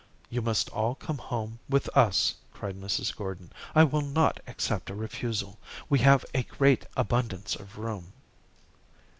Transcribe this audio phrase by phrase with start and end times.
[0.31, 3.15] "You must all come home with us," cried Mrs.
[3.15, 3.51] Gordon.
[3.75, 5.59] "I will not accept a refusal.
[5.89, 8.11] We have a great abundance of room."